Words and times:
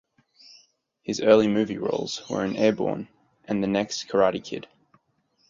His 1.03 1.21
early 1.21 1.47
movie 1.47 1.77
roles 1.77 2.27
were 2.27 2.43
in 2.43 2.55
"Airborne" 2.55 3.07
and 3.45 3.61
"The 3.61 3.67
Next 3.67 4.07
Karate 4.09 4.43
Kid". 4.43 4.67